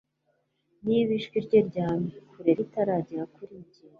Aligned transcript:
Niba 0.85 1.11
ijwi 1.17 1.37
rye 1.45 1.59
rya 1.69 1.87
kure 2.29 2.51
ritaragera 2.59 3.23
kuri 3.35 3.53
njye 3.63 3.81